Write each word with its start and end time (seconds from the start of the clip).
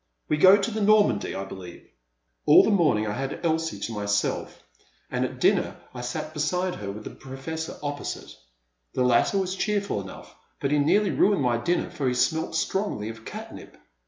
We 0.27 0.37
go 0.37 0.57
to 0.59 0.71
the 0.71 0.81
* 0.81 0.81
Normandie 0.81 1.35
* 1.35 1.35
I 1.35 1.43
believe?'' 1.45 1.87
All 2.47 2.63
the 2.63 2.71
morning 2.71 3.05
I 3.05 3.11
had 3.13 3.45
Elsie 3.45 3.77
to 3.81 3.91
myself, 3.91 4.63
and 5.11 5.23
at 5.23 5.39
dinner 5.39 5.77
I 5.93 6.01
sat 6.01 6.33
beside 6.33 6.73
her 6.73 6.91
with 6.91 7.03
the 7.03 7.11
Professor 7.11 7.77
opposite. 7.83 8.35
The 8.95 9.03
latter 9.03 9.37
was 9.37 9.53
cheerful 9.55 10.01
enough, 10.01 10.33
but 10.59 10.71
he 10.71 10.79
nearly 10.79 11.11
ruined 11.11 11.43
my 11.43 11.57
dinner 11.59 11.91
for 11.91 12.07
he 12.07 12.15
smelled 12.15 12.55
strongly 12.55 13.09
of 13.09 13.25
catnip. 13.25 13.77